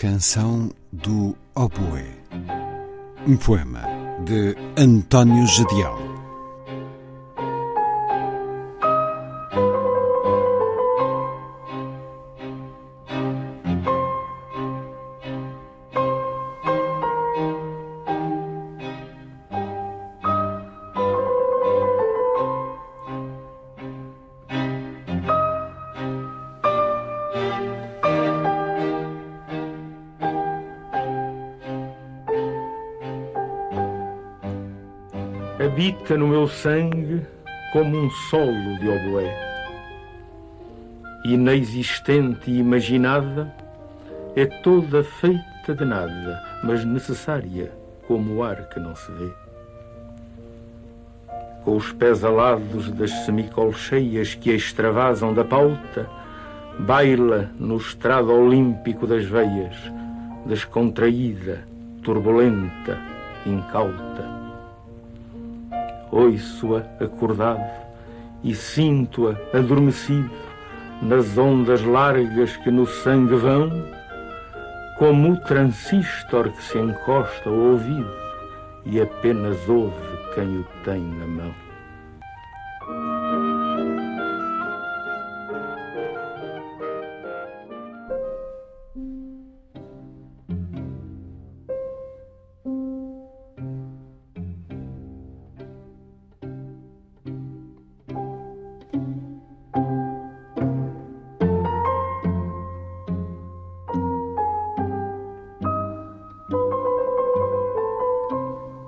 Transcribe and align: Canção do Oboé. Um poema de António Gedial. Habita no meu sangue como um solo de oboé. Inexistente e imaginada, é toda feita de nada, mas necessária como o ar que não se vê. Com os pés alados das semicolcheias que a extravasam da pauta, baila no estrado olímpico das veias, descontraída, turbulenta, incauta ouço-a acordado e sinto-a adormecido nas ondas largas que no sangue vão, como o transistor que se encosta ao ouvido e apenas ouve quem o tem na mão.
Canção 0.00 0.70
do 0.92 1.36
Oboé. 1.56 2.06
Um 3.26 3.36
poema 3.36 3.82
de 4.24 4.54
António 4.80 5.44
Gedial. 5.44 6.07
Habita 35.60 36.16
no 36.16 36.28
meu 36.28 36.46
sangue 36.46 37.26
como 37.72 37.98
um 37.98 38.08
solo 38.30 38.78
de 38.78 38.88
oboé. 38.88 39.36
Inexistente 41.24 42.48
e 42.48 42.58
imaginada, 42.58 43.52
é 44.36 44.46
toda 44.46 45.02
feita 45.02 45.74
de 45.74 45.84
nada, 45.84 46.40
mas 46.62 46.84
necessária 46.84 47.72
como 48.06 48.36
o 48.36 48.44
ar 48.44 48.68
que 48.68 48.78
não 48.78 48.94
se 48.94 49.10
vê. 49.10 49.30
Com 51.64 51.76
os 51.76 51.90
pés 51.92 52.24
alados 52.24 52.92
das 52.92 53.10
semicolcheias 53.24 54.36
que 54.36 54.52
a 54.52 54.54
extravasam 54.54 55.34
da 55.34 55.44
pauta, 55.44 56.08
baila 56.78 57.50
no 57.58 57.78
estrado 57.78 58.32
olímpico 58.32 59.08
das 59.08 59.24
veias, 59.24 59.76
descontraída, 60.46 61.64
turbulenta, 62.00 62.96
incauta 63.44 64.27
ouço-a 66.10 66.80
acordado 67.04 67.64
e 68.42 68.54
sinto-a 68.54 69.36
adormecido 69.56 70.30
nas 71.02 71.38
ondas 71.38 71.82
largas 71.82 72.56
que 72.58 72.70
no 72.70 72.86
sangue 72.86 73.36
vão, 73.36 73.70
como 74.98 75.32
o 75.32 75.40
transistor 75.42 76.50
que 76.50 76.62
se 76.62 76.78
encosta 76.78 77.48
ao 77.48 77.54
ouvido 77.54 78.10
e 78.84 79.00
apenas 79.00 79.56
ouve 79.68 79.94
quem 80.34 80.58
o 80.58 80.66
tem 80.84 81.00
na 81.00 81.26
mão. 81.26 81.67